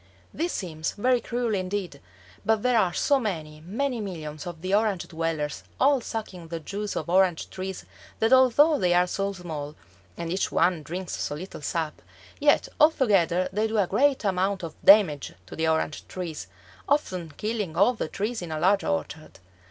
This 0.33 0.51
seems 0.51 0.93
very 0.93 1.21
cruel 1.21 1.53
indeed, 1.53 2.01
but 2.43 2.63
there 2.63 2.79
are 2.79 2.91
so 2.91 3.19
many, 3.19 3.61
many 3.63 4.01
millions 4.01 4.47
of 4.47 4.63
the 4.63 4.73
Orange 4.73 5.07
dwellers 5.07 5.61
all 5.79 6.01
sucking 6.01 6.47
the 6.47 6.59
juice 6.59 6.95
of 6.95 7.07
orange 7.07 7.51
trees 7.51 7.85
that 8.17 8.33
although 8.33 8.79
they 8.79 8.95
are 8.95 9.05
so 9.05 9.31
small, 9.33 9.75
and 10.17 10.31
each 10.33 10.51
one 10.51 10.81
drinks 10.81 11.15
so 11.17 11.35
little 11.35 11.61
sap, 11.61 12.01
yet 12.39 12.67
altogether 12.79 13.47
they 13.53 13.67
do 13.67 13.77
a 13.77 13.85
great 13.85 14.23
amount 14.25 14.63
of 14.63 14.73
damage 14.83 15.33
to 15.45 15.55
the 15.55 15.67
orange 15.67 16.07
trees, 16.07 16.47
often 16.89 17.33
killing 17.37 17.75
all 17.77 17.93
the 17.93 18.07
trees 18.07 18.41
in 18.41 18.51
a 18.51 18.57
large 18.59 18.83
orchard. 18.83 19.37